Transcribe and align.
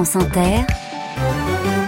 France 0.00 0.16
Inter, 0.16 0.79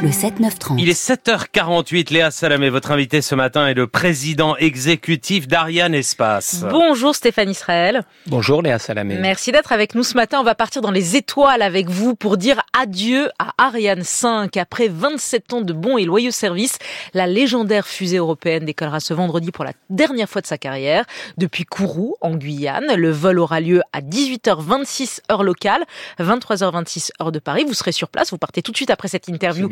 le 0.03 0.09
7-9-30. 0.09 0.75
Il 0.79 0.89
est 0.89 1.01
7h48, 1.01 2.13
Léa 2.13 2.33
Salamé, 2.33 2.71
votre 2.71 2.91
invité 2.91 3.23
ce 3.23 3.37
matin 3.37 3.69
est 3.69 3.75
le 3.75 3.87
président 3.87 4.57
exécutif 4.57 5.47
d'Ariane 5.47 5.95
Espace. 5.95 6.65
Bonjour 6.69 7.15
Stéphane 7.15 7.49
Israël. 7.49 8.03
Bonjour 8.27 8.63
Léa 8.63 8.81
Salamé. 8.81 9.19
Merci 9.21 9.53
d'être 9.53 9.71
avec 9.71 9.95
nous 9.95 10.03
ce 10.03 10.15
matin. 10.15 10.41
On 10.41 10.43
va 10.43 10.57
partir 10.57 10.83
dans 10.83 10.91
les 10.91 11.15
étoiles 11.15 11.63
avec 11.63 11.89
vous 11.89 12.17
pour 12.17 12.37
dire 12.37 12.63
adieu 12.77 13.31
à 13.39 13.53
Ariane 13.59 14.03
5. 14.03 14.57
Après 14.57 14.89
27 14.89 15.53
ans 15.53 15.61
de 15.61 15.73
bons 15.73 15.99
et 15.99 16.05
loyaux 16.05 16.33
services, 16.33 16.79
la 17.15 17.29
légendaire 17.29 17.87
fusée 17.87 18.17
européenne 18.17 18.65
décollera 18.65 18.99
ce 18.99 19.15
vendredi 19.15 19.53
pour 19.53 19.65
la 19.65 19.73
dernière 19.89 20.29
fois 20.29 20.43
de 20.43 20.49
sa 20.49 20.59
carrière 20.59 21.05
depuis 21.39 21.65
Kourou, 21.65 22.17
en 22.21 22.35
Guyane. 22.35 22.97
Le 22.97 23.11
vol 23.13 23.39
aura 23.39 23.61
lieu 23.61 23.83
à 23.93 24.01
18h26 24.01 25.21
heure 25.31 25.45
locale, 25.45 25.85
23h26 26.19 27.11
heure 27.21 27.31
de 27.31 27.39
Paris. 27.39 27.65
Vous 27.65 27.75
serez 27.75 27.93
sur 27.93 28.09
place, 28.09 28.33
vous 28.33 28.39
partez 28.39 28.63
tout 28.63 28.73
de 28.73 28.77
suite 28.77 28.91
après 28.91 29.07
cette 29.07 29.29
interview 29.29 29.71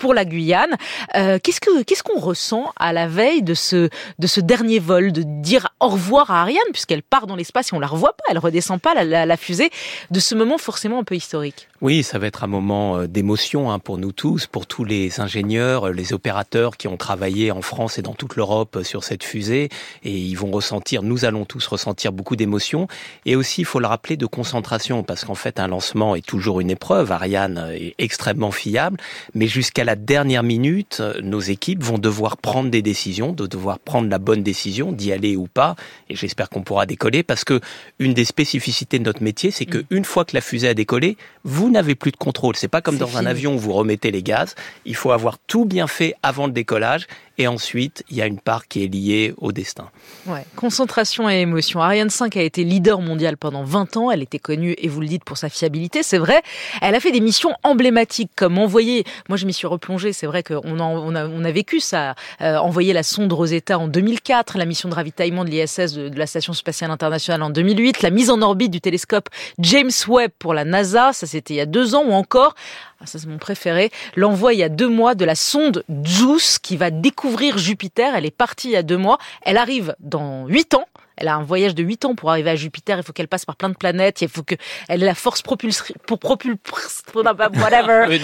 pour 0.00 0.14
la 0.14 0.24
Guyane. 0.24 0.76
Euh, 1.14 1.38
qu'est-ce 1.42 1.60
que 1.60 1.82
qu'est-ce 1.82 2.02
qu'on 2.02 2.20
ressent 2.20 2.72
à 2.76 2.92
la 2.92 3.06
veille 3.06 3.42
de 3.42 3.54
ce 3.54 3.88
de 4.18 4.26
ce 4.26 4.40
dernier 4.40 4.78
vol, 4.78 5.12
de 5.12 5.22
dire 5.22 5.68
au 5.80 5.88
revoir 5.88 6.30
à 6.30 6.42
Ariane 6.42 6.58
puisqu'elle 6.72 7.02
part 7.02 7.26
dans 7.26 7.36
l'espace 7.36 7.72
et 7.72 7.76
on 7.76 7.80
la 7.80 7.86
revoit 7.86 8.12
pas, 8.12 8.24
elle 8.28 8.38
redescend 8.38 8.80
pas 8.80 8.94
la, 8.94 9.26
la, 9.26 9.36
fusée, 9.36 9.70
de 10.10 10.20
ce 10.20 10.34
moment 10.34 10.58
forcément 10.58 10.98
un 10.98 11.04
peu 11.04 11.14
historique? 11.14 11.68
Oui, 11.80 12.02
ça 12.02 12.18
va 12.18 12.26
être 12.26 12.44
un 12.44 12.46
moment 12.48 12.98
euh, 12.98 13.06
d'émotion 13.06 13.70
hein, 13.70 13.78
pour 13.78 13.98
nous 13.98 14.12
tous, 14.12 14.46
pour 14.46 14.66
tous 14.66 14.84
les 14.84 15.20
ingénieurs, 15.20 15.90
les 15.90 16.12
opérateurs 16.12 16.76
qui 16.76 16.88
ont 16.88 16.96
travaillé 16.96 17.50
en 17.50 17.62
France 17.62 17.98
et 17.98 18.02
dans 18.02 18.14
toute 18.14 18.36
l'Europe 18.36 18.80
sur 18.82 19.04
cette 19.04 19.22
fusée 19.22 19.68
et 20.02 20.10
ils 20.10 20.36
vont 20.36 20.50
ressentir, 20.50 21.02
nous 21.02 21.24
allons 21.24 21.44
tous 21.44 21.66
ressentir 21.66 22.12
beaucoup 22.12 22.36
d'émotion 22.36 22.88
et 23.26 23.36
aussi 23.36 23.62
il 23.62 23.64
faut 23.64 23.80
le 23.80 23.86
rappeler 23.86 24.16
de 24.16 24.26
concentration 24.26 25.02
parce 25.02 25.24
qu'en 25.24 25.34
fait 25.34 25.60
un 25.60 25.68
lancement 25.68 26.16
est 26.16 26.24
toujours 26.24 26.60
une 26.60 26.70
épreuve. 26.70 27.12
Ariane 27.12 27.70
est 27.74 27.94
extrêmement 27.98 28.50
fiable, 28.50 28.98
mais 29.34 29.46
jusqu'à 29.56 29.84
la 29.84 29.96
dernière 29.96 30.42
minute, 30.42 31.02
nos 31.22 31.40
équipes 31.40 31.82
vont 31.82 31.96
devoir 31.96 32.36
prendre 32.36 32.68
des 32.68 32.82
décisions, 32.82 33.32
de 33.32 33.46
devoir 33.46 33.78
prendre 33.78 34.10
la 34.10 34.18
bonne 34.18 34.42
décision 34.42 34.92
d'y 34.92 35.12
aller 35.12 35.34
ou 35.34 35.46
pas. 35.46 35.76
Et 36.10 36.14
j'espère 36.14 36.50
qu'on 36.50 36.60
pourra 36.60 36.84
décoller 36.84 37.22
parce 37.22 37.42
que 37.42 37.62
une 37.98 38.12
des 38.12 38.26
spécificités 38.26 38.98
de 38.98 39.04
notre 39.04 39.22
métier, 39.22 39.50
c'est 39.50 39.64
que 39.64 39.86
une 39.88 40.04
fois 40.04 40.26
que 40.26 40.36
la 40.36 40.42
fusée 40.42 40.68
a 40.68 40.74
décollé, 40.74 41.16
vous 41.44 41.70
n'avez 41.70 41.94
plus 41.94 42.12
de 42.12 42.18
contrôle. 42.18 42.54
C'est 42.54 42.68
pas 42.68 42.82
comme 42.82 42.98
dans 42.98 43.06
fini. 43.06 43.22
un 43.22 43.24
avion 43.24 43.54
où 43.54 43.58
vous 43.58 43.72
remettez 43.72 44.10
les 44.10 44.22
gaz. 44.22 44.54
Il 44.84 44.94
faut 44.94 45.10
avoir 45.10 45.38
tout 45.38 45.64
bien 45.64 45.86
fait 45.86 46.14
avant 46.22 46.46
le 46.46 46.52
décollage 46.52 47.06
et 47.38 47.46
ensuite, 47.48 48.04
il 48.10 48.16
y 48.16 48.22
a 48.22 48.26
une 48.26 48.40
part 48.40 48.66
qui 48.68 48.84
est 48.84 48.88
liée 48.88 49.34
au 49.38 49.52
destin. 49.52 49.90
Ouais. 50.26 50.44
Concentration 50.56 51.28
et 51.28 51.40
émotion. 51.40 51.80
Ariane 51.80 52.10
5 52.10 52.36
a 52.36 52.42
été 52.42 52.64
leader 52.64 53.00
mondial 53.00 53.36
pendant 53.36 53.62
20 53.62 53.96
ans. 53.96 54.10
Elle 54.10 54.22
était 54.22 54.38
connue, 54.38 54.74
et 54.78 54.88
vous 54.88 55.00
le 55.00 55.06
dites, 55.06 55.24
pour 55.24 55.36
sa 55.36 55.48
fiabilité. 55.48 56.02
C'est 56.02 56.18
vrai. 56.18 56.42
Elle 56.80 56.94
a 56.94 57.00
fait 57.00 57.12
des 57.12 57.20
missions 57.20 57.54
emblématiques 57.62 58.30
comme 58.36 58.58
envoyer. 58.58 59.04
Moi, 59.28 59.36
je 59.36 59.46
m'y 59.46 59.52
suis 59.52 59.66
replongée. 59.66 60.12
C'est 60.12 60.26
vrai 60.26 60.42
qu'on 60.42 60.62
on 60.64 61.14
a, 61.14 61.26
on 61.26 61.44
a 61.44 61.50
vécu 61.50 61.80
ça. 61.80 62.14
Euh, 62.40 62.56
envoyer 62.56 62.92
la 62.92 63.02
sonde 63.02 63.32
Rosetta 63.32 63.78
en 63.78 63.88
2004, 63.88 64.58
la 64.58 64.64
mission 64.64 64.88
de 64.88 64.94
ravitaillement 64.94 65.44
de 65.44 65.50
l'ISS 65.50 65.92
de, 65.92 66.08
de, 66.08 66.18
la 66.18 66.26
Station 66.26 66.52
spatiale 66.52 66.90
internationale 66.90 67.42
en 67.42 67.50
2008, 67.50 68.02
la 68.02 68.10
mise 68.10 68.30
en 68.30 68.40
orbite 68.42 68.70
du 68.70 68.80
télescope 68.80 69.28
James 69.58 69.90
Webb 70.08 70.32
pour 70.38 70.54
la 70.54 70.64
NASA. 70.64 71.12
Ça, 71.12 71.26
c'était 71.26 71.54
il 71.54 71.56
y 71.58 71.60
a 71.60 71.66
deux 71.66 71.94
ans 71.94 72.04
ou 72.06 72.12
encore. 72.12 72.54
Ah, 73.00 73.06
ça 73.06 73.18
c'est 73.18 73.26
mon 73.26 73.38
préféré, 73.38 73.90
l'envoi 74.14 74.54
il 74.54 74.58
y 74.58 74.62
a 74.62 74.70
deux 74.70 74.88
mois 74.88 75.14
de 75.14 75.24
la 75.24 75.34
sonde 75.34 75.84
JUICE 76.02 76.58
qui 76.58 76.76
va 76.76 76.90
découvrir 76.90 77.58
Jupiter. 77.58 78.14
Elle 78.14 78.24
est 78.24 78.30
partie 78.30 78.68
il 78.68 78.72
y 78.72 78.76
a 78.76 78.82
deux 78.82 78.96
mois. 78.96 79.18
Elle 79.42 79.58
arrive 79.58 79.94
dans 80.00 80.46
huit 80.46 80.74
ans. 80.74 80.86
Elle 81.16 81.28
a 81.28 81.34
un 81.34 81.42
voyage 81.42 81.74
de 81.74 81.82
8 81.82 82.04
ans 82.04 82.14
pour 82.14 82.30
arriver 82.30 82.50
à 82.50 82.56
Jupiter. 82.56 82.98
Il 82.98 83.02
faut 83.02 83.12
qu'elle 83.12 83.28
passe 83.28 83.46
par 83.46 83.56
plein 83.56 83.70
de 83.70 83.74
planètes. 83.74 84.20
Il 84.20 84.28
faut 84.28 84.42
qu'elle 84.42 84.58
ait 84.88 84.96
la 84.98 85.14
force 85.14 85.40
propulsée 85.40 85.94
pour 86.06 86.18
propulser, 86.18 86.58
whatever. 87.14 88.18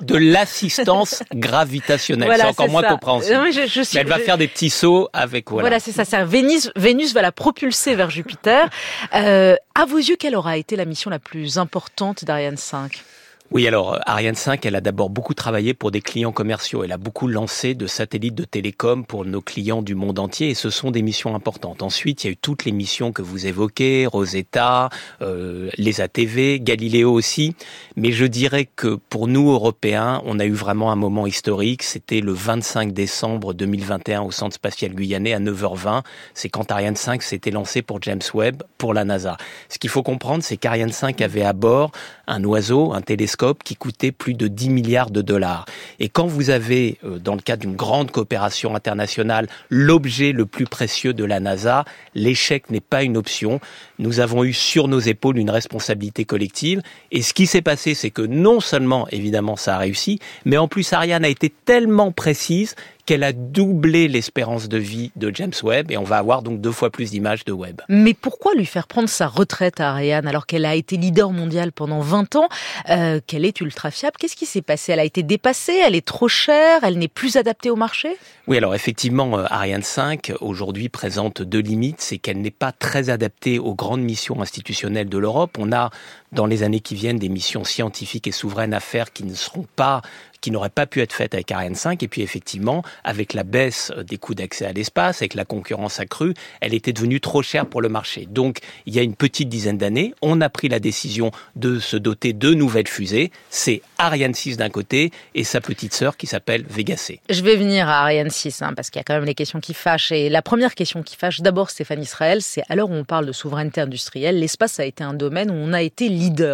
De 0.00 0.16
l'assistance 0.16 1.24
gravitationnelle. 1.34 2.28
Voilà, 2.28 2.44
c'est 2.44 2.50
encore 2.50 2.68
moins 2.68 2.82
ça. 2.82 2.90
compréhensible. 2.90 3.40
Oui, 3.42 3.52
je, 3.52 3.66
je 3.66 3.82
suis, 3.82 3.96
Mais 3.96 4.02
elle 4.02 4.08
va 4.08 4.18
je... 4.18 4.22
faire 4.22 4.38
des 4.38 4.46
petits 4.46 4.70
sauts 4.70 5.08
avec, 5.12 5.50
voilà. 5.50 5.68
Voilà, 5.68 5.80
c'est 5.80 5.90
ça. 5.90 6.04
ça. 6.04 6.24
Vénus, 6.24 6.70
Vénus 6.76 7.12
va 7.12 7.22
la 7.22 7.32
propulser 7.32 7.96
vers 7.96 8.10
Jupiter. 8.10 8.68
Euh, 9.14 9.56
à 9.74 9.84
vos 9.84 9.98
yeux, 9.98 10.16
quelle 10.16 10.36
aura 10.36 10.56
été 10.56 10.76
la 10.76 10.84
mission 10.84 11.10
la 11.10 11.18
plus 11.18 11.58
importante 11.58 12.24
d'Ariane 12.24 12.56
5 12.56 13.02
oui, 13.50 13.66
alors 13.66 13.98
Ariane 14.04 14.34
5, 14.34 14.66
elle 14.66 14.76
a 14.76 14.82
d'abord 14.82 15.08
beaucoup 15.08 15.32
travaillé 15.32 15.72
pour 15.72 15.90
des 15.90 16.02
clients 16.02 16.32
commerciaux. 16.32 16.84
Elle 16.84 16.92
a 16.92 16.98
beaucoup 16.98 17.26
lancé 17.26 17.74
de 17.74 17.86
satellites 17.86 18.34
de 18.34 18.44
télécom 18.44 19.06
pour 19.06 19.24
nos 19.24 19.40
clients 19.40 19.80
du 19.80 19.94
monde 19.94 20.18
entier 20.18 20.50
et 20.50 20.54
ce 20.54 20.68
sont 20.68 20.90
des 20.90 21.00
missions 21.00 21.34
importantes. 21.34 21.82
Ensuite, 21.82 22.24
il 22.24 22.26
y 22.26 22.30
a 22.30 22.32
eu 22.34 22.36
toutes 22.36 22.66
les 22.66 22.72
missions 22.72 23.10
que 23.10 23.22
vous 23.22 23.46
évoquez, 23.46 24.06
Rosetta, 24.06 24.90
euh, 25.22 25.70
les 25.78 26.02
ATV, 26.02 26.60
Galileo 26.60 27.10
aussi. 27.10 27.54
Mais 27.96 28.12
je 28.12 28.26
dirais 28.26 28.66
que 28.66 28.96
pour 29.08 29.28
nous, 29.28 29.50
Européens, 29.50 30.20
on 30.26 30.38
a 30.40 30.44
eu 30.44 30.52
vraiment 30.52 30.92
un 30.92 30.96
moment 30.96 31.26
historique. 31.26 31.84
C'était 31.84 32.20
le 32.20 32.32
25 32.32 32.92
décembre 32.92 33.54
2021 33.54 34.20
au 34.20 34.30
Centre 34.30 34.56
spatial 34.56 34.92
guyanais 34.92 35.32
à 35.32 35.40
9h20. 35.40 36.02
C'est 36.34 36.50
quand 36.50 36.70
Ariane 36.70 36.96
5 36.96 37.22
s'était 37.22 37.50
lancé 37.50 37.80
pour 37.80 38.02
James 38.02 38.20
Webb, 38.34 38.62
pour 38.76 38.92
la 38.92 39.06
NASA. 39.06 39.38
Ce 39.70 39.78
qu'il 39.78 39.88
faut 39.88 40.02
comprendre, 40.02 40.42
c'est 40.44 40.58
qu'Ariane 40.58 40.92
5 40.92 41.22
avait 41.22 41.44
à 41.44 41.54
bord 41.54 41.92
un 42.26 42.44
oiseau, 42.44 42.92
un 42.92 43.00
télescope 43.00 43.37
qui 43.64 43.76
coûtait 43.76 44.12
plus 44.12 44.34
de 44.34 44.48
10 44.48 44.70
milliards 44.70 45.10
de 45.10 45.22
dollars. 45.22 45.64
Et 46.00 46.08
quand 46.08 46.26
vous 46.26 46.50
avez, 46.50 46.98
dans 47.02 47.34
le 47.34 47.40
cadre 47.40 47.62
d'une 47.62 47.76
grande 47.76 48.10
coopération 48.10 48.74
internationale, 48.74 49.48
l'objet 49.70 50.32
le 50.32 50.46
plus 50.46 50.64
précieux 50.64 51.12
de 51.12 51.24
la 51.24 51.40
NASA, 51.40 51.84
l'échec 52.14 52.70
n'est 52.70 52.80
pas 52.80 53.02
une 53.02 53.16
option. 53.16 53.60
Nous 53.98 54.20
avons 54.20 54.44
eu 54.44 54.52
sur 54.52 54.88
nos 54.88 55.00
épaules 55.00 55.38
une 55.38 55.50
responsabilité 55.50 56.24
collective. 56.24 56.82
Et 57.12 57.22
ce 57.22 57.32
qui 57.32 57.46
s'est 57.46 57.62
passé, 57.62 57.94
c'est 57.94 58.10
que 58.10 58.22
non 58.22 58.60
seulement, 58.60 59.08
évidemment, 59.10 59.56
ça 59.56 59.76
a 59.76 59.78
réussi, 59.78 60.18
mais 60.44 60.56
en 60.56 60.68
plus, 60.68 60.92
Ariane 60.92 61.24
a 61.24 61.28
été 61.28 61.52
tellement 61.64 62.12
précise 62.12 62.74
qu'elle 63.08 63.24
a 63.24 63.32
doublé 63.32 64.06
l'espérance 64.06 64.68
de 64.68 64.76
vie 64.76 65.12
de 65.16 65.34
James 65.34 65.54
Webb 65.62 65.90
et 65.90 65.96
on 65.96 66.04
va 66.04 66.18
avoir 66.18 66.42
donc 66.42 66.60
deux 66.60 66.72
fois 66.72 66.90
plus 66.90 67.12
d'images 67.12 67.42
de 67.46 67.52
Webb. 67.52 67.80
Mais 67.88 68.12
pourquoi 68.12 68.52
lui 68.54 68.66
faire 68.66 68.86
prendre 68.86 69.08
sa 69.08 69.26
retraite 69.26 69.80
à 69.80 69.92
Ariane 69.92 70.26
alors 70.26 70.44
qu'elle 70.44 70.66
a 70.66 70.74
été 70.74 70.98
leader 70.98 71.30
mondial 71.30 71.72
pendant 71.72 72.00
20 72.00 72.36
ans, 72.36 72.50
euh, 72.90 73.20
qu'elle 73.26 73.46
est 73.46 73.62
ultra 73.62 73.90
fiable? 73.90 74.16
Qu'est-ce 74.18 74.36
qui 74.36 74.44
s'est 74.44 74.60
passé? 74.60 74.92
Elle 74.92 75.00
a 75.00 75.04
été 75.04 75.22
dépassée, 75.22 75.80
elle 75.86 75.94
est 75.94 76.04
trop 76.04 76.28
chère, 76.28 76.80
elle 76.82 76.98
n'est 76.98 77.08
plus 77.08 77.36
adaptée 77.36 77.70
au 77.70 77.76
marché? 77.76 78.14
Oui, 78.46 78.58
alors 78.58 78.74
effectivement, 78.74 79.38
Ariane 79.38 79.82
5 79.82 80.34
aujourd'hui 80.42 80.90
présente 80.90 81.40
deux 81.40 81.60
limites, 81.60 82.02
c'est 82.02 82.18
qu'elle 82.18 82.42
n'est 82.42 82.50
pas 82.50 82.72
très 82.72 83.08
adaptée 83.08 83.58
aux 83.58 83.74
grandes 83.74 84.02
missions 84.02 84.42
institutionnelles 84.42 85.08
de 85.08 85.16
l'Europe. 85.16 85.56
On 85.58 85.72
a 85.72 85.88
dans 86.32 86.46
les 86.46 86.62
années 86.62 86.80
qui 86.80 86.94
viennent 86.94 87.18
des 87.18 87.28
missions 87.28 87.64
scientifiques 87.64 88.26
et 88.26 88.32
souveraines 88.32 88.74
à 88.74 88.80
faire 88.80 89.12
qui 89.12 89.24
ne 89.24 89.34
seront 89.34 89.66
pas 89.76 90.02
qui 90.40 90.50
n'auraient 90.50 90.68
pas 90.68 90.86
pu 90.86 91.00
être 91.00 91.12
faites 91.12 91.34
avec 91.34 91.50
Ariane 91.50 91.74
5. 91.74 92.02
Et 92.02 92.08
puis 92.08 92.22
effectivement, 92.22 92.82
avec 93.04 93.32
la 93.34 93.42
baisse 93.42 93.92
des 94.06 94.18
coûts 94.18 94.34
d'accès 94.34 94.66
à 94.66 94.72
l'espace, 94.72 95.22
avec 95.22 95.34
la 95.34 95.44
concurrence 95.44 96.00
accrue, 96.00 96.34
elle 96.60 96.74
était 96.74 96.92
devenue 96.92 97.20
trop 97.20 97.42
chère 97.42 97.66
pour 97.66 97.82
le 97.82 97.88
marché. 97.88 98.26
Donc, 98.30 98.58
il 98.86 98.94
y 98.94 98.98
a 98.98 99.02
une 99.02 99.14
petite 99.14 99.48
dizaine 99.48 99.78
d'années, 99.78 100.14
on 100.22 100.40
a 100.40 100.48
pris 100.48 100.68
la 100.68 100.80
décision 100.80 101.30
de 101.56 101.78
se 101.78 101.96
doter 101.96 102.32
de 102.32 102.54
nouvelles 102.54 102.88
fusées. 102.88 103.30
C'est 103.50 103.82
Ariane 103.98 104.34
6 104.34 104.56
d'un 104.56 104.70
côté 104.70 105.10
et 105.34 105.44
sa 105.44 105.60
petite 105.60 105.94
sœur 105.94 106.16
qui 106.16 106.26
s'appelle 106.26 106.64
Vega 106.68 106.96
C. 106.96 107.20
Je 107.28 107.42
vais 107.42 107.56
venir 107.56 107.88
à 107.88 108.02
Ariane 108.02 108.30
6 108.30 108.62
hein, 108.62 108.72
parce 108.74 108.90
qu'il 108.90 109.00
y 109.00 109.02
a 109.02 109.04
quand 109.04 109.14
même 109.14 109.24
les 109.24 109.34
questions 109.34 109.60
qui 109.60 109.74
fâchent. 109.74 110.12
Et 110.12 110.28
la 110.28 110.42
première 110.42 110.74
question 110.74 111.02
qui 111.02 111.16
fâche, 111.16 111.40
d'abord 111.40 111.70
Stéphane 111.70 112.02
Israël, 112.02 112.42
c'est 112.42 112.62
où 112.78 112.94
on 112.94 113.04
parle 113.04 113.26
de 113.26 113.32
souveraineté 113.32 113.80
industrielle, 113.80 114.38
l'espace 114.38 114.78
a 114.78 114.84
été 114.84 115.02
un 115.02 115.14
domaine 115.14 115.50
où 115.50 115.54
on 115.54 115.72
a 115.72 115.82
été 115.82 116.08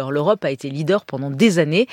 L'Europe 0.09 0.45
a 0.45 0.51
été 0.51 0.69
leader 0.69 1.05
pendant 1.05 1.29
des 1.29 1.59
années. 1.59 1.87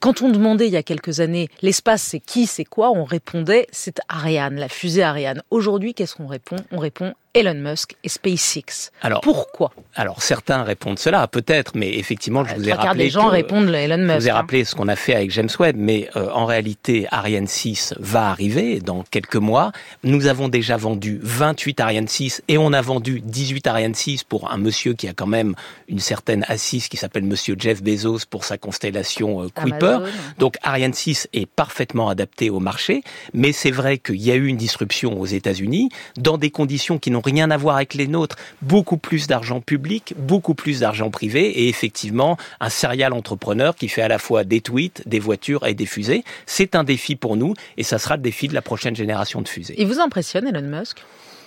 Quand 0.00 0.22
on 0.22 0.30
demandait 0.30 0.66
il 0.66 0.72
y 0.72 0.76
a 0.76 0.82
quelques 0.82 1.20
années 1.20 1.48
l'espace 1.62 2.02
c'est 2.02 2.20
qui, 2.20 2.46
c'est 2.46 2.64
quoi, 2.64 2.90
on 2.90 3.04
répondait 3.04 3.66
c'est 3.72 4.00
Ariane, 4.08 4.56
la 4.56 4.68
fusée 4.68 5.02
Ariane. 5.02 5.42
Aujourd'hui, 5.50 5.94
qu'est-ce 5.94 6.14
qu'on 6.14 6.26
répond? 6.26 6.56
On 6.72 6.78
répond 6.78 7.14
Elon 7.36 7.54
Musk 7.54 7.96
et 8.02 8.08
SpaceX. 8.08 8.90
Alors, 9.02 9.20
Pourquoi? 9.20 9.72
Alors 9.94 10.22
certains 10.22 10.62
répondent 10.62 10.98
cela, 10.98 11.26
peut-être, 11.26 11.72
mais 11.74 11.90
effectivement, 11.98 12.44
je 12.44 12.52
Euh, 12.54 12.56
vous 12.56 12.68
ai 12.68 12.72
rappelé 12.72 13.04
des 13.04 13.10
gens 13.10 13.26
que- 13.26 13.32
répondent 13.32 13.68
Elon 13.68 13.96
Je 13.98 14.02
Musk. 14.02 14.16
vous 14.20 14.26
ai 14.28 14.30
hein. 14.30 14.34
rappelé 14.34 14.64
ce 14.64 14.74
qu'on 14.74 14.88
a 14.88 14.96
fait 14.96 15.14
avec 15.14 15.30
James 15.30 15.48
Webb, 15.58 15.76
mais 15.78 16.08
euh, 16.16 16.30
en 16.32 16.46
réalité, 16.46 17.06
Ariane 17.10 17.46
6 17.46 17.94
va 17.98 18.30
arriver 18.30 18.80
dans 18.80 19.02
quelques 19.10 19.36
mois. 19.36 19.72
Nous 20.02 20.26
avons 20.26 20.48
déjà 20.48 20.76
vendu 20.76 21.18
28 21.22 21.80
Ariane 21.80 22.08
6 22.08 22.42
et 22.48 22.56
on 22.58 22.72
a 22.72 22.80
vendu 22.80 23.20
18 23.20 23.66
Ariane 23.66 23.94
6 23.94 24.24
pour 24.24 24.50
un 24.50 24.56
monsieur 24.58 24.94
qui 24.94 25.06
a 25.08 25.12
quand 25.12 25.26
même 25.26 25.54
une 25.88 25.98
certaine 26.00 26.44
assise 26.48 26.88
qui 26.88 26.96
s'appelle 26.96 27.24
monsieur 27.24 27.54
Jeff 27.58 27.82
Bezos 27.82 28.20
pour 28.30 28.44
sa 28.44 28.56
constellation 28.58 29.42
euh, 29.42 29.48
Kuiper. 29.54 29.86
Amazon. 29.96 30.12
Donc 30.38 30.56
Ariane 30.62 30.94
6 30.94 31.28
est 31.34 31.46
parfaitement 31.46 32.08
adapté 32.08 32.50
au 32.50 32.60
marché, 32.60 33.02
mais 33.34 33.52
c'est 33.52 33.70
vrai 33.70 33.98
qu'il 33.98 34.16
y 34.22 34.30
a 34.30 34.34
eu 34.34 34.46
une 34.46 34.56
disruption 34.56 35.20
aux 35.20 35.26
États-Unis 35.26 35.90
dans 36.16 36.38
des 36.38 36.50
conditions 36.50 36.98
qui 36.98 37.10
n'ont 37.10 37.20
rien 37.26 37.50
à 37.50 37.56
voir 37.56 37.76
avec 37.76 37.92
les 37.94 38.06
nôtres. 38.06 38.36
Beaucoup 38.62 38.96
plus 38.96 39.26
d'argent 39.26 39.60
public, 39.60 40.14
beaucoup 40.16 40.54
plus 40.54 40.80
d'argent 40.80 41.10
privé 41.10 41.42
et 41.60 41.68
effectivement 41.68 42.38
un 42.60 42.70
serial 42.70 43.12
entrepreneur 43.12 43.74
qui 43.76 43.88
fait 43.88 44.02
à 44.02 44.08
la 44.08 44.18
fois 44.18 44.44
des 44.44 44.60
tweets, 44.62 45.02
des 45.06 45.18
voitures 45.18 45.66
et 45.66 45.74
des 45.74 45.86
fusées. 45.86 46.24
C'est 46.46 46.74
un 46.74 46.84
défi 46.84 47.16
pour 47.16 47.36
nous 47.36 47.54
et 47.76 47.82
ça 47.82 47.98
sera 47.98 48.16
le 48.16 48.22
défi 48.22 48.48
de 48.48 48.54
la 48.54 48.62
prochaine 48.62 48.96
génération 48.96 49.42
de 49.42 49.48
fusées. 49.48 49.74
Il 49.76 49.86
vous 49.86 50.00
impressionne 50.00 50.46
Elon 50.46 50.62
Musk? 50.62 50.98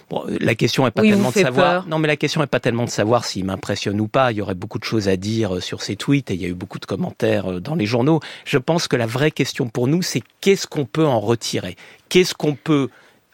Bon, 0.09 0.23
la 0.41 0.55
question 0.55 0.87
est 0.87 0.91
pas 0.91 1.03
Oui, 1.03 1.11
tellement 1.11 1.29
de 1.29 1.35
savoir. 1.35 1.71
peur. 1.83 1.87
Non, 1.87 1.99
mais 1.99 2.07
la 2.07 2.15
question 2.15 2.41
est 2.41 2.47
pas 2.47 2.59
tellement 2.59 2.85
de 2.85 2.89
savoir 2.89 3.25
s'il 3.25 3.45
m'impressionne 3.45 4.01
ou 4.01 4.07
pas. 4.07 4.31
Il 4.31 4.39
y 4.39 4.41
aurait 4.41 4.55
beaucoup 4.55 4.79
de 4.79 4.83
choses 4.83 5.07
à 5.07 5.17
dire 5.17 5.57
euh, 5.57 5.61
sur 5.61 5.83
ces 5.83 5.95
tweets 5.95 6.31
et 6.31 6.33
il 6.33 6.41
y 6.41 6.45
a 6.45 6.47
eu 6.47 6.55
beaucoup 6.55 6.79
de 6.79 6.85
commentaires 6.87 7.51
euh, 7.51 7.59
dans 7.59 7.75
les 7.75 7.85
journaux. 7.85 8.19
Je 8.43 8.57
pense 8.57 8.87
que 8.87 8.95
la 8.95 9.05
vraie 9.05 9.29
question 9.29 9.67
pour 9.69 9.87
nous, 9.87 10.01
c'est 10.01 10.23
qu'est-ce 10.41 10.65
qu'on 10.65 10.85
peut 10.85 11.05
en 11.05 11.19
retirer? 11.19 11.75
Qu'est-ce 12.09 12.33
qu'on 12.33 12.55
peut 12.55 12.89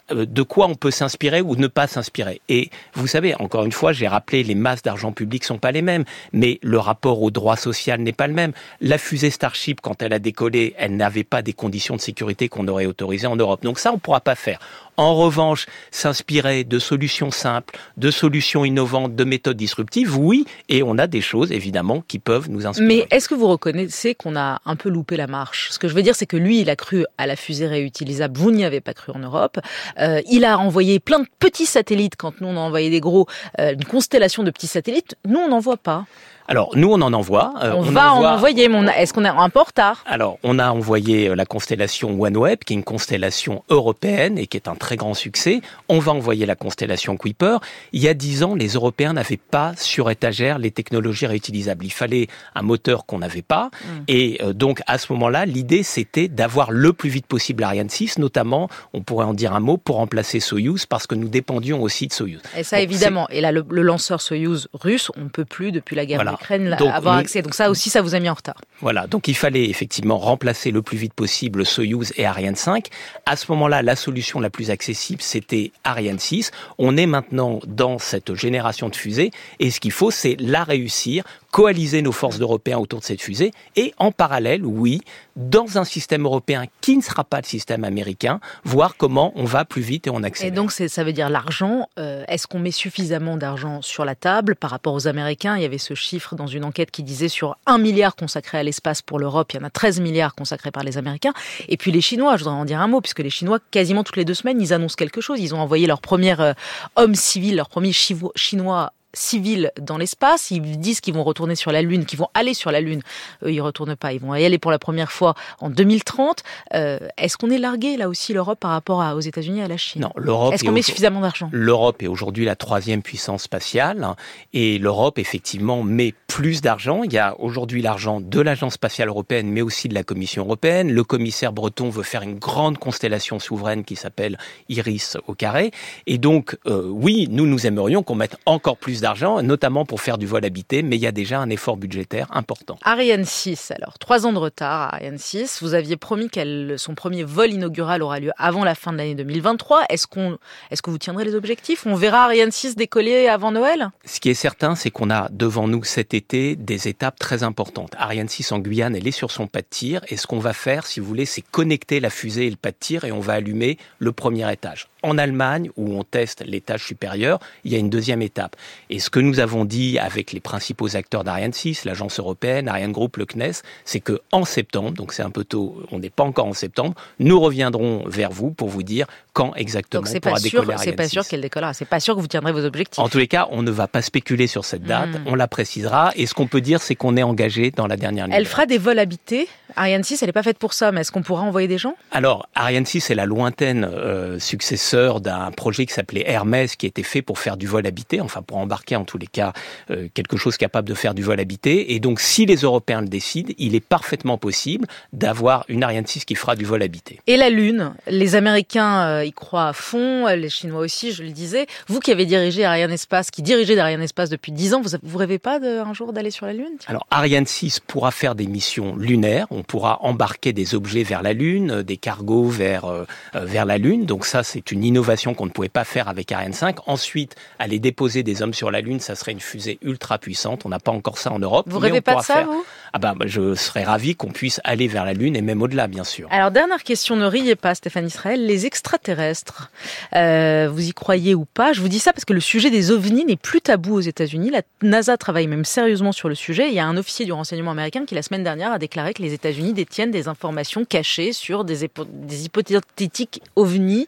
de 0.09 0.41
quoi 0.43 0.67
on 0.67 0.75
peut 0.75 0.91
s'inspirer 0.91 1.41
ou 1.41 1.55
ne 1.55 1.67
pas 1.67 1.87
s'inspirer. 1.87 2.41
Et 2.49 2.69
vous 2.93 3.07
savez, 3.07 3.35
encore 3.35 3.65
une 3.65 3.71
fois, 3.71 3.91
j'ai 3.91 4.07
rappelé, 4.07 4.43
les 4.43 4.55
masses 4.55 4.83
d'argent 4.83 5.11
public 5.11 5.43
sont 5.43 5.57
pas 5.57 5.71
les 5.71 5.81
mêmes, 5.81 6.05
mais 6.31 6.59
le 6.61 6.77
rapport 6.77 7.21
au 7.21 7.31
droit 7.31 7.55
social 7.55 7.99
n'est 8.01 8.13
pas 8.13 8.27
le 8.27 8.33
même. 8.33 8.51
La 8.81 8.97
fusée 8.97 9.29
Starship, 9.29 9.81
quand 9.81 10.01
elle 10.01 10.13
a 10.13 10.19
décollé, 10.19 10.75
elle 10.77 10.95
n'avait 10.95 11.23
pas 11.23 11.41
des 11.41 11.53
conditions 11.53 11.95
de 11.95 12.01
sécurité 12.01 12.49
qu'on 12.49 12.67
aurait 12.67 12.85
autorisées 12.85 13.27
en 13.27 13.35
Europe. 13.35 13.63
Donc 13.63 13.79
ça, 13.79 13.91
on 13.91 13.97
pourra 13.97 14.21
pas 14.21 14.35
faire. 14.35 14.59
En 14.97 15.15
revanche, 15.15 15.65
s'inspirer 15.91 16.63
de 16.63 16.79
solutions 16.79 17.31
simples, 17.31 17.77
de 17.97 18.11
solutions 18.11 18.63
innovantes, 18.65 19.15
de 19.15 19.23
méthodes 19.23 19.57
disruptives, 19.57 20.17
oui, 20.17 20.45
et 20.69 20.83
on 20.83 20.97
a 20.97 21.07
des 21.07 21.21
choses, 21.21 21.51
évidemment, 21.51 22.03
qui 22.07 22.19
peuvent 22.19 22.49
nous 22.49 22.65
inspirer. 22.65 22.87
Mais 22.87 23.07
est-ce 23.11 23.27
que 23.27 23.35
vous 23.35 23.47
reconnaissez 23.47 24.15
qu'on 24.15 24.35
a 24.35 24.61
un 24.65 24.75
peu 24.75 24.89
loupé 24.89 25.17
la 25.17 25.27
marche? 25.27 25.69
Ce 25.71 25.79
que 25.79 25.87
je 25.87 25.95
veux 25.95 26.03
dire, 26.03 26.15
c'est 26.15 26.25
que 26.25 26.37
lui, 26.37 26.61
il 26.61 26.69
a 26.69 26.75
cru 26.75 27.05
à 27.17 27.27
la 27.27 27.35
fusée 27.35 27.67
réutilisable. 27.67 28.37
Vous 28.37 28.51
n'y 28.51 28.63
avez 28.63 28.81
pas 28.81 28.93
cru 28.93 29.11
en 29.13 29.19
Europe. 29.19 29.59
Euh, 29.99 30.21
il 30.29 30.45
a 30.45 30.57
envoyé 30.57 30.99
plein 30.99 31.19
de 31.19 31.27
petits 31.39 31.65
satellites 31.65 32.15
quand 32.15 32.39
nous 32.41 32.47
on 32.47 32.57
a 32.57 32.59
envoyé 32.59 32.89
des 32.89 32.99
gros, 32.99 33.27
euh, 33.59 33.73
une 33.73 33.85
constellation 33.85 34.43
de 34.43 34.51
petits 34.51 34.67
satellites. 34.67 35.15
Nous, 35.27 35.39
on 35.39 35.49
n'en 35.49 35.59
voit 35.59 35.77
pas. 35.77 36.05
Alors, 36.47 36.71
nous, 36.75 36.89
on 36.91 37.01
en 37.01 37.11
envoie. 37.13 37.53
euh, 37.63 37.73
on, 37.75 37.81
va 37.81 38.13
envoie- 38.13 38.29
en 38.31 38.33
envoyer, 38.35 38.67
mais 38.69 38.79
est-ce 38.97 39.13
qu'on 39.13 39.25
est 39.25 39.29
un 39.29 39.49
peu 39.49 39.59
en 39.59 39.63
retard 39.63 40.03
Alors, 40.05 40.37
on 40.43 40.59
a 40.59 40.69
envoyé 40.69 41.29
euh, 41.29 41.35
la 41.35 41.45
constellation 41.45 42.19
OneWeb, 42.21 42.59
qui 42.59 42.73
est 42.73 42.77
une 42.77 42.83
constellation 42.83 43.63
européenne 43.69 44.37
et 44.37 44.45
qui 44.47 44.57
est 44.57 44.67
un 44.67 44.75
très 44.75 44.95
grand 44.95 45.13
succès. 45.15 45.61
On 45.89 45.99
va 45.99 46.11
envoyer 46.11 46.45
la 46.45 46.55
constellation 46.55 47.17
Kuiper. 47.17 47.57
Il 47.93 48.01
y 48.01 48.07
a 48.07 48.13
dix 48.13 48.43
ans, 48.43 48.53
les 48.55 48.69
Européens 48.69 49.13
n'avaient 49.13 49.37
pas 49.37 49.73
sur 49.77 50.09
étagère 50.09 50.59
les 50.59 50.71
technologies 50.71 51.25
réutilisables. 51.25 51.83
Il 51.85 51.91
fallait 51.91 52.27
un 52.53 52.61
moteur 52.61 53.05
qu'on 53.05 53.19
n'avait 53.19 53.41
pas. 53.41 53.69
Mm. 53.83 53.87
Et 54.07 54.39
euh, 54.43 54.53
donc, 54.53 54.81
à 54.87 54.97
ce 54.99 55.11
moment-là, 55.13 55.45
l'idée, 55.45 55.81
c'était 55.83 56.27
d'avoir 56.27 56.71
le 56.71 56.93
plus 56.93 57.09
vite 57.09 57.25
possible 57.25 57.63
Ariane 57.63 57.89
6, 57.89 58.19
notamment, 58.19 58.69
on 58.93 59.01
pourrait 59.01 59.25
en 59.25 59.33
dire 59.33 59.53
un 59.53 59.59
mot, 59.59 59.77
pour 59.77 59.95
remplacer 59.95 60.39
Soyuz, 60.39 60.85
parce 60.85 61.07
que 61.07 61.15
nous 61.15 61.27
dépendions 61.27 61.81
aussi 61.81 62.05
de 62.07 62.13
Soyuz. 62.13 62.41
Et 62.55 62.63
ça, 62.63 62.79
évidemment. 62.79 63.27
Et 63.29 63.41
là, 63.41 63.51
le, 63.51 63.65
le 63.69 63.81
lanceur 63.81 64.21
Soyuz 64.21 64.67
russe, 64.73 65.11
on 65.17 65.21
ne 65.23 65.29
peut 65.29 65.45
plus, 65.45 65.71
depuis 65.71 65.95
la 65.95 66.05
guerre 66.05 66.17
Voilà. 66.17 66.34
Donc, 66.77 66.89
avoir 66.91 67.17
accès. 67.17 67.41
Donc 67.41 67.53
ça 67.55 67.69
aussi, 67.69 67.89
ça 67.89 68.01
vous 68.01 68.15
a 68.15 68.19
mis 68.19 68.29
en 68.29 68.33
retard. 68.33 68.59
Voilà, 68.81 69.07
donc 69.07 69.27
il 69.27 69.35
fallait 69.35 69.69
effectivement 69.69 70.17
remplacer 70.17 70.71
le 70.71 70.81
plus 70.81 70.97
vite 70.97 71.13
possible 71.13 71.65
Soyuz 71.65 72.13
et 72.17 72.25
Ariane 72.25 72.55
5. 72.55 72.87
À 73.25 73.35
ce 73.35 73.51
moment-là, 73.51 73.81
la 73.81 73.95
solution 73.95 74.39
la 74.39 74.49
plus 74.49 74.71
accessible, 74.71 75.21
c'était 75.21 75.71
Ariane 75.83 76.19
6. 76.19 76.51
On 76.77 76.97
est 76.97 77.05
maintenant 77.05 77.59
dans 77.67 77.97
cette 77.99 78.33
génération 78.35 78.89
de 78.89 78.95
fusées 78.95 79.31
et 79.59 79.71
ce 79.71 79.79
qu'il 79.79 79.91
faut, 79.91 80.11
c'est 80.11 80.35
la 80.39 80.63
réussir, 80.63 81.23
coaliser 81.59 82.01
nos 82.01 82.11
forces 82.11 82.37
d'Européens 82.37 82.79
autour 82.79 82.99
de 82.99 83.05
cette 83.05 83.21
fusée 83.21 83.51
et 83.77 83.93
en 83.97 84.11
parallèle, 84.11 84.65
oui, 84.65 84.99
dans 85.37 85.77
un 85.77 85.85
système 85.85 86.25
européen 86.25 86.65
qui 86.81 86.97
ne 86.97 87.01
sera 87.01 87.23
pas 87.23 87.37
le 87.39 87.45
système 87.45 87.85
américain, 87.85 88.41
voir 88.65 88.97
comment 88.97 89.31
on 89.35 89.45
va 89.45 89.63
plus 89.63 89.81
vite 89.81 90.05
et 90.07 90.09
on 90.09 90.21
Et 90.21 90.25
accélère. 90.25 90.53
donc, 90.53 90.73
c'est- 90.73 90.89
ça 90.89 91.05
veut 91.05 91.13
dire 91.13 91.29
l'argent. 91.29 91.87
Euh, 91.97 92.25
Est-ce 92.27 92.45
qu'on 92.47 92.59
met 92.59 92.71
suffisamment 92.71 93.37
d'argent 93.37 93.81
sur 93.81 94.03
la 94.03 94.15
table 94.15 94.57
par 94.57 94.69
rapport 94.69 94.93
aux 94.93 95.07
Américains? 95.07 95.55
Il 95.55 95.61
y 95.61 95.65
avait 95.65 95.77
ce 95.77 95.93
chiffre 95.93 96.35
dans 96.35 96.47
une 96.47 96.65
enquête 96.65 96.91
qui 96.91 97.03
disait 97.03 97.29
sur 97.29 97.55
1 97.67 97.77
milliard 97.77 98.17
consacré 98.17 98.57
à 98.57 98.63
l'espace 98.63 99.01
pour 99.01 99.17
l'Europe, 99.17 99.53
il 99.53 99.61
y 99.61 99.63
en 99.63 99.65
a 99.65 99.69
13 99.69 100.01
milliards 100.01 100.35
consacrés 100.35 100.71
par 100.71 100.83
les 100.83 100.97
Américains. 100.97 101.33
Et 101.69 101.77
puis 101.77 101.93
les 101.93 102.01
Chinois, 102.01 102.35
je 102.35 102.43
voudrais 102.43 102.59
en 102.59 102.65
dire 102.65 102.81
un 102.81 102.87
mot, 102.87 102.99
puisque 102.99 103.19
les 103.19 103.29
Chinois, 103.29 103.59
quasiment 103.71 104.03
toutes 104.03 104.17
les 104.17 104.25
deux 104.25 104.33
semaines, 104.33 104.59
ils 104.59 104.73
annoncent 104.73 104.95
quelque 104.97 105.21
chose. 105.21 105.39
Ils 105.39 105.55
ont 105.55 105.59
envoyé 105.61 105.87
leur 105.87 106.01
premier 106.01 106.37
euh, 106.37 106.53
homme 106.97 107.15
civil, 107.15 107.55
leur 107.55 107.69
premier 107.69 107.93
Chinois 107.93 108.91
civil 109.15 109.71
dans 109.81 109.97
l'espace. 109.97 110.51
Ils 110.51 110.79
disent 110.79 111.01
qu'ils 111.01 111.13
vont 111.15 111.23
retourner 111.23 111.55
sur 111.55 111.71
la 111.71 111.81
Lune, 111.81 112.05
qu'ils 112.05 112.19
vont 112.19 112.29
aller 112.35 112.53
sur 112.53 112.71
la 112.71 112.81
Lune. 112.81 113.01
Eux, 113.43 113.51
ils 113.51 113.61
retournent 113.61 113.95
pas. 113.95 114.13
Ils 114.13 114.19
vont 114.19 114.35
y 114.35 114.45
aller 114.45 114.59
pour 114.59 114.69
la 114.71 114.77
première 114.79 115.11
fois 115.11 115.33
en 115.59 115.69
2030. 115.69 116.43
Euh, 116.75 116.99
Est-ce 117.17 117.37
qu'on 117.37 117.49
est 117.49 117.57
largué, 117.57 117.97
là 117.97 118.09
aussi, 118.09 118.33
l'Europe, 118.33 118.59
par 118.59 118.71
rapport 118.71 119.01
à- 119.01 119.15
aux 119.15 119.19
États-Unis 119.21 119.59
et 119.59 119.63
à 119.63 119.67
la 119.67 119.77
Chine? 119.77 120.01
Non, 120.01 120.11
l'Europe 120.15 120.53
Est-ce 120.53 120.63
est 120.63 120.67
qu'on 120.67 120.73
met 120.73 120.81
suffisamment 120.81 121.21
d'argent? 121.21 121.49
L'Europe 121.51 122.03
est 122.03 122.07
aujourd'hui 122.07 122.45
la 122.45 122.55
troisième 122.55 123.01
puissance 123.01 123.43
spatiale 123.43 124.07
et 124.53 124.77
l'Europe 124.77 125.17
effectivement 125.17 125.81
met 125.83 126.13
plus 126.27 126.61
d'argent. 126.61 127.03
Il 127.03 127.13
y 127.13 127.17
a 127.17 127.35
aujourd'hui 127.39 127.81
l'argent 127.81 128.19
de 128.21 128.41
l'Agence 128.41 128.73
spatiale 128.73 129.07
européenne 129.07 129.47
mais 129.49 129.61
aussi 129.61 129.87
de 129.87 129.93
la 129.93 130.03
Commission 130.03 130.43
européenne. 130.43 130.91
Le 130.91 131.03
commissaire 131.03 131.53
breton 131.53 131.89
veut 131.89 132.03
faire 132.03 132.21
une 132.23 132.37
grande 132.37 132.77
constellation 132.77 133.39
souveraine 133.39 133.83
qui 133.85 133.95
s'appelle 133.95 134.37
Iris 134.69 135.17
au 135.27 135.33
carré. 135.33 135.71
Et 136.07 136.17
donc 136.17 136.57
euh, 136.67 136.83
oui, 136.89 137.27
nous 137.31 137.47
nous 137.47 137.65
aimerions 137.65 138.03
qu'on 138.03 138.15
mette 138.15 138.35
encore 138.45 138.77
plus 138.77 139.01
d'argent, 139.05 139.43
notamment 139.43 139.85
pour 139.85 140.01
faire 140.01 140.17
du 140.17 140.25
vol 140.25 140.43
habité, 140.45 140.81
mais 140.81 140.95
il 140.95 140.99
y 140.99 141.05
a 141.05 141.11
déjà 141.11 141.39
un 141.39 141.51
effort 141.51 141.77
budgétaire 141.77 142.27
important. 142.31 142.79
Ariane 142.81 143.23
6, 143.23 143.69
alors, 143.69 143.99
trois 143.99 144.25
ans 144.25 144.33
de 144.33 144.39
retard 144.39 144.81
à 144.81 144.95
Ariane 144.95 145.19
6. 145.19 145.59
Vous 145.61 145.75
aviez 145.75 145.95
promis 145.95 146.27
que 146.27 146.75
son 146.77 146.95
premier 146.95 147.23
vol 147.23 147.51
inaugural 147.51 148.01
aura 148.01 148.19
lieu 148.19 148.31
avant 148.39 148.63
la 148.63 148.73
fin 148.73 148.93
de 148.93 148.97
l'année 148.97 149.13
2023. 149.13 149.83
Est-ce 149.89 150.07
qu'on, 150.07 150.39
est-ce 150.71 150.81
que 150.81 150.89
vous 150.89 150.97
tiendrez 150.97 151.23
les 151.23 151.35
objectifs? 151.35 151.85
On 151.85 151.93
verra 151.93 152.23
Ariane 152.23 152.49
6 152.49 152.75
décoller 152.75 153.27
avant 153.27 153.51
Noël? 153.51 153.89
Ce 154.05 154.19
qui 154.19 154.31
est 154.31 154.33
certain, 154.33 154.73
c'est 154.73 154.89
qu'on 154.89 155.11
a 155.11 155.29
devant 155.29 155.67
nous 155.67 155.83
cet 155.83 156.15
été 156.15 156.55
des 156.55 156.87
étapes 156.87 157.19
très 157.19 157.43
importantes. 157.43 157.93
Ariane 157.99 158.27
6 158.27 158.53
en 158.53 158.59
Guyane, 158.59 158.95
elle 158.95 159.07
est 159.07 159.11
sur 159.11 159.29
son 159.29 159.45
pas 159.45 159.61
de 159.61 159.67
tir. 159.69 160.01
Et 160.07 160.17
ce 160.17 160.25
qu'on 160.25 160.39
va 160.39 160.53
faire, 160.53 160.87
si 160.87 160.99
vous 160.99 161.05
voulez, 161.05 161.27
c'est 161.27 161.43
connecter 161.43 161.99
la 161.99 162.09
fusée 162.09 162.47
et 162.47 162.49
le 162.49 162.55
pas 162.55 162.71
de 162.71 162.77
tir 162.79 163.03
et 163.03 163.11
on 163.11 163.19
va 163.19 163.33
allumer 163.33 163.77
le 163.99 164.11
premier 164.13 164.51
étage. 164.51 164.87
En 165.03 165.19
Allemagne, 165.19 165.69
où 165.77 165.95
on 165.95 166.03
teste 166.03 166.43
l'étage 166.43 166.83
supérieur, 166.83 167.39
il 167.65 167.71
y 167.71 167.75
a 167.75 167.77
une 167.77 167.91
deuxième 167.91 168.23
étape. 168.23 168.55
Et 168.89 168.94
ce 168.99 169.09
que 169.09 169.19
nous 169.19 169.39
avons 169.39 169.65
dit 169.65 169.97
avec 169.99 170.31
les 170.31 170.39
principaux 170.39 170.95
acteurs 170.95 171.23
d'Ariane 171.23 171.53
6, 171.53 171.85
l'agence 171.85 172.19
européenne, 172.19 172.67
Ariane 172.67 172.91
Group, 172.91 173.17
le 173.17 173.25
CNES, 173.25 173.51
c'est 173.85 173.99
que 173.99 174.21
en 174.31 174.45
septembre, 174.45 174.91
donc 174.91 175.13
c'est 175.13 175.23
un 175.23 175.29
peu 175.31 175.43
tôt, 175.43 175.81
on 175.91 175.99
n'est 175.99 176.09
pas 176.09 176.23
encore 176.23 176.45
en 176.45 176.53
septembre, 176.53 176.93
nous 177.19 177.39
reviendrons 177.39 178.03
vers 178.07 178.31
vous 178.31 178.51
pour 178.51 178.69
vous 178.69 178.83
dire 178.83 179.07
quand 179.33 179.53
exactement 179.55 180.01
Donc 180.01 180.07
c'est 180.07 180.19
pourra 180.19 180.35
pas 180.35 180.39
sûr, 180.39 180.61
décoller 180.61 180.77
c'est 180.77 180.81
Ariane 180.81 180.95
pas 180.95 181.03
6. 181.05 181.09
sûr 181.09 181.27
qu'elle 181.27 181.41
décollera. 181.41 181.73
C'est 181.73 181.85
pas 181.85 181.99
sûr 181.99 182.15
que 182.15 182.21
vous 182.21 182.27
tiendrez 182.27 182.51
vos 182.53 182.63
objectifs. 182.63 182.99
En 182.99 183.09
tous 183.09 183.17
les 183.17 183.27
cas, 183.27 183.47
on 183.51 183.61
ne 183.63 183.71
va 183.71 183.87
pas 183.87 184.01
spéculer 184.01 184.47
sur 184.47 184.63
cette 184.63 184.83
date, 184.83 185.09
Mm. 185.09 185.23
on 185.27 185.35
la 185.35 185.47
précisera. 185.47 186.11
Et 186.15 186.25
ce 186.25 186.33
qu'on 186.33 186.47
peut 186.47 186.61
dire, 186.61 186.81
c'est 186.81 186.95
qu'on 186.95 187.17
est 187.17 187.23
engagé 187.23 187.71
dans 187.71 187.87
la 187.87 187.97
dernière 187.97 188.27
ligne. 188.27 188.35
Elle 188.35 188.45
fera 188.45 188.65
des 188.65 188.77
vols 188.77 188.99
habités. 188.99 189.47
Ariane 189.75 190.03
6, 190.03 190.21
elle 190.21 190.27
n'est 190.29 190.33
pas 190.33 190.43
faite 190.43 190.57
pour 190.59 190.73
ça, 190.73 190.91
mais 190.91 191.01
est-ce 191.01 191.11
qu'on 191.11 191.23
pourra 191.23 191.41
envoyer 191.41 191.67
des 191.67 191.77
gens? 191.79 191.95
Alors, 192.11 192.47
Ariane 192.55 192.85
6 192.85 193.09
est 193.09 193.15
la 193.15 193.25
lointaine 193.25 193.83
euh, 193.83 194.39
successeur 194.39 195.19
d'un 195.21 195.51
projet 195.51 195.85
qui 195.85 195.93
s'appelait 195.93 196.23
Hermès, 196.29 196.75
qui 196.75 196.85
était 196.85 197.03
fait 197.03 197.21
pour 197.23 197.39
faire 197.39 197.57
du 197.57 197.65
vol 197.67 197.85
habité, 197.87 198.21
enfin 198.21 198.41
pour 198.41 198.57
embarquer 198.57 198.84
en 198.93 199.05
tous 199.05 199.17
les 199.17 199.27
cas 199.27 199.53
euh, 199.89 200.07
quelque 200.13 200.37
chose 200.37 200.57
capable 200.57 200.87
de 200.87 200.93
faire 200.93 201.13
du 201.13 201.23
vol 201.23 201.39
habité. 201.39 201.93
Et 201.93 201.99
donc, 201.99 202.19
si 202.19 202.45
les 202.45 202.57
Européens 202.57 203.01
le 203.01 203.07
décident, 203.07 203.53
il 203.57 203.75
est 203.75 203.79
parfaitement 203.79 204.37
possible 204.37 204.87
d'avoir 205.13 205.65
une 205.69 205.83
Ariane 205.83 206.05
6 206.05 206.25
qui 206.25 206.35
fera 206.35 206.55
du 206.55 206.65
vol 206.65 206.83
habité. 206.83 207.19
Et 207.27 207.37
la 207.37 207.49
Lune, 207.49 207.93
les 208.07 208.35
Américains 208.35 209.07
euh, 209.07 209.25
y 209.25 209.31
croient 209.31 209.69
à 209.69 209.73
fond, 209.73 210.27
les 210.27 210.49
Chinois 210.49 210.81
aussi, 210.81 211.11
je 211.11 211.23
le 211.23 211.31
disais. 211.31 211.65
Vous 211.87 211.99
qui 211.99 212.11
avez 212.11 212.25
dirigé 212.25 212.65
Ariane 212.65 212.91
Espace, 212.91 213.31
qui 213.31 213.41
dirigez 213.41 213.79
Ariane 213.79 214.01
Espace 214.01 214.29
depuis 214.29 214.51
10 214.51 214.73
ans, 214.75 214.81
vous, 214.81 214.97
vous 215.01 215.17
rêvez 215.17 215.39
pas 215.39 215.59
de, 215.59 215.79
un 215.79 215.93
jour 215.93 216.13
d'aller 216.13 216.31
sur 216.31 216.45
la 216.45 216.53
Lune 216.53 216.77
Alors 216.87 217.07
Ariane 217.09 217.45
6 217.45 217.79
pourra 217.79 218.11
faire 218.11 218.35
des 218.35 218.47
missions 218.47 218.95
lunaires, 218.95 219.47
on 219.51 219.63
pourra 219.63 219.99
embarquer 220.01 220.53
des 220.53 220.75
objets 220.75 221.03
vers 221.03 221.21
la 221.21 221.33
Lune, 221.33 221.71
euh, 221.71 221.83
des 221.83 221.97
cargos 221.97 222.47
vers 222.47 222.85
euh, 222.85 223.05
euh, 223.35 223.45
vers 223.45 223.65
la 223.65 223.77
Lune. 223.77 224.05
Donc 224.05 224.25
ça 224.25 224.43
c'est 224.43 224.71
une 224.71 224.83
innovation 224.83 225.33
qu'on 225.33 225.45
ne 225.45 225.51
pouvait 225.51 225.69
pas 225.69 225.83
faire 225.83 226.07
avec 226.07 226.31
Ariane 226.31 226.53
5. 226.53 226.87
Ensuite, 226.87 227.35
aller 227.59 227.79
déposer 227.79 228.23
des 228.23 228.41
hommes 228.41 228.53
sur 228.53 228.64
la 228.71 228.81
Lune, 228.81 228.99
ça 228.99 229.15
serait 229.15 229.31
une 229.31 229.39
fusée 229.39 229.77
ultra 229.81 230.17
puissante. 230.17 230.65
On 230.65 230.69
n'a 230.69 230.79
pas 230.79 230.91
encore 230.91 231.17
ça 231.17 231.31
en 231.31 231.39
Europe. 231.39 231.65
Vous 231.69 231.79
mais 231.79 231.87
rêvez 231.87 231.99
on 231.99 232.01
pas 232.01 232.15
de 232.15 232.21
ça, 232.21 232.33
faire- 232.35 232.45
vous? 232.47 232.65
Ah 232.93 232.99
bah, 232.99 233.13
je 233.25 233.55
serais 233.55 233.83
ravi 233.83 234.15
qu'on 234.15 234.31
puisse 234.31 234.61
aller 234.63 234.87
vers 234.87 235.03
la 235.03 235.13
Lune 235.13 235.35
et 235.35 235.41
même 235.41 235.61
au-delà, 235.61 235.87
bien 235.87 236.03
sûr. 236.05 236.27
Alors, 236.31 236.51
dernière 236.51 236.81
question, 236.83 237.15
ne 237.17 237.25
riez 237.25 237.55
pas, 237.55 237.75
Stéphane 237.75 238.07
Israël. 238.07 238.45
Les 238.45 238.65
extraterrestres, 238.65 239.69
euh, 240.15 240.69
vous 240.71 240.87
y 240.87 240.93
croyez 240.93 241.35
ou 241.35 241.45
pas? 241.45 241.73
Je 241.73 241.81
vous 241.81 241.89
dis 241.89 241.99
ça 241.99 242.13
parce 242.13 242.23
que 242.25 242.33
le 242.33 242.39
sujet 242.39 242.69
des 242.69 242.91
ovnis 242.91 243.25
n'est 243.25 243.35
plus 243.35 243.59
tabou 243.61 243.95
aux 243.95 243.99
États-Unis. 244.01 244.49
La 244.49 244.61
NASA 244.81 245.17
travaille 245.17 245.47
même 245.47 245.65
sérieusement 245.65 246.11
sur 246.13 246.29
le 246.29 246.35
sujet. 246.35 246.69
Il 246.69 246.73
y 246.73 246.79
a 246.79 246.85
un 246.85 246.95
officier 246.97 247.25
du 247.25 247.33
renseignement 247.33 247.71
américain 247.71 248.05
qui, 248.05 248.15
la 248.15 248.21
semaine 248.21 248.43
dernière, 248.43 248.71
a 248.71 248.79
déclaré 248.79 249.13
que 249.13 249.21
les 249.21 249.33
États-Unis 249.33 249.73
détiennent 249.73 250.11
des 250.11 250.27
informations 250.29 250.85
cachées 250.85 251.33
sur 251.33 251.65
des, 251.65 251.89
des 252.13 252.45
hypothétiques 252.45 253.41
ovnis. 253.57 254.07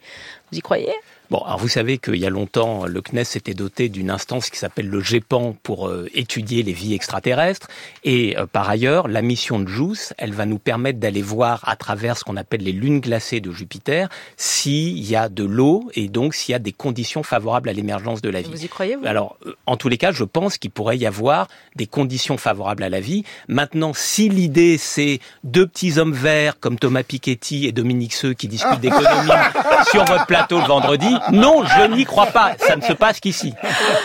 Vous 0.52 0.58
y 0.60 0.62
croyez? 0.62 0.94
Bon, 1.30 1.40
alors 1.40 1.58
vous 1.58 1.68
savez 1.68 1.98
qu'il 1.98 2.16
y 2.16 2.26
a 2.26 2.30
longtemps, 2.30 2.86
le 2.86 3.02
CNES 3.02 3.26
s'était 3.26 3.54
doté 3.54 3.90
d'une 3.90 4.10
instance 4.10 4.50
qui 4.50 4.58
s'appelle 4.58 4.88
le 4.88 5.02
GEPAN 5.02 5.56
pour 5.62 5.90
euh, 5.90 6.08
étudier 6.14 6.64
les 6.64 6.72
vies 6.72 6.94
extraterrestres. 6.94 7.68
Et 8.06 8.38
euh, 8.38 8.46
par 8.46 8.70
ailleurs, 8.70 9.10
la 9.10 9.22
mission 9.22 9.60
de 9.60 9.68
JUICE, 9.68 10.14
elle 10.18 10.32
va 10.32 10.46
nous 10.46 10.58
permettre 10.58 11.00
d'aller 11.00 11.22
voir 11.22 11.68
à 11.68 11.76
travers 11.76 12.18
ce 12.18 12.24
qu'on 12.24 12.38
appelle 12.38 12.62
les 12.62 12.72
lunes 12.72 13.02
glacées 13.02 13.42
de 13.42 13.52
Jupiter 13.52 14.08
s'il 14.38 14.98
y 15.00 15.18
a 15.18 15.28
de 15.28 15.44
l'eau 15.44 15.90
et 15.96 16.08
donc 16.08 16.34
s'il 16.34 16.54
y 16.54 16.56
a 16.56 16.60
des 16.60 16.72
conditions 16.72 17.24
favorables 17.24 17.68
à 17.68 17.74
l'émergence 17.74 18.22
de 18.22 18.30
la 18.30 18.42
vie. 18.42 18.50
Vous 18.50 18.64
y 18.64 18.70
croyez 18.70 18.96
vous? 18.96 19.06
Alors, 19.06 19.38
euh, 19.46 19.56
en 19.66 19.76
tous 19.76 19.90
les 19.90 19.98
cas, 19.98 20.14
je 20.14 20.24
pense 20.24 20.58
qu'il 20.58 20.72
pourrait 20.72 20.98
y 20.98 21.06
avoir 21.06 21.50
des 21.76 21.88
conditions 21.88 22.38
favorables 22.38 22.84
à 22.84 22.90
la 22.90 23.02
vie. 23.02 23.26
Maintenant, 23.50 23.92
si 23.94 24.30
l'idée 24.30 24.78
c'est 24.78 25.20
deux 25.44 25.68
petits 25.68 25.98
hommes 26.00 26.14
verts 26.14 26.58
comme 26.60 26.80
Thomas 26.80 27.04
Piketty 27.04 27.68
et 27.68 27.74
Dominique 27.74 28.14
Seux 28.14 28.34
qui 28.34 28.48
discutent 28.48 28.80
d'économie 28.80 29.30
sur 29.92 30.06
votre 30.06 30.26
plateau 30.26 30.60
le 30.60 30.68
vendredi, 30.68 31.17
non, 31.32 31.64
je 31.66 31.96
n'y 31.96 32.06
crois 32.06 32.28
pas. 32.28 32.54
Ça 32.58 32.76
ne 32.76 32.82
se 32.82 32.94
passe 32.94 33.20
qu'ici. 33.20 33.54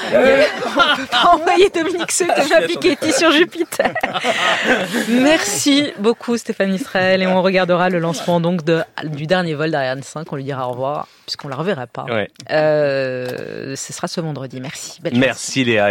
On 0.09 0.97
peut 0.97 1.07
pas 1.11 1.31
envoyer 1.33 1.71
Dominique 1.71 2.13
Sotomayor 2.13 2.67
Piketty 2.69 3.13
sur 3.13 3.31
Jupiter. 3.33 3.93
Merci 5.09 5.93
beaucoup 5.99 6.37
Stéphane 6.37 6.75
Israël 6.75 7.23
et 7.23 7.27
on 7.27 7.43
regardera 7.43 7.89
le 7.89 7.99
lancement 7.99 8.41
donc 8.41 8.65
de, 8.65 8.83
du 9.05 9.27
dernier 9.27 9.55
vol 9.55 9.71
d'Ariane 9.71 10.03
5. 10.03 10.33
On 10.33 10.37
lui 10.37 10.45
dira 10.45 10.69
au 10.69 10.73
revoir 10.73 11.07
puisqu'on 11.27 11.49
la 11.49 11.57
reverra 11.57 11.87
pas. 11.87 12.05
Ouais. 12.05 12.29
Euh, 12.51 13.75
ce 13.77 13.93
sera 13.93 14.09
ce 14.09 14.21
vendredi. 14.21 14.61
Merci. 14.61 15.01
Belle. 15.01 15.17
Merci 15.17 15.65
Léa. 15.65 15.91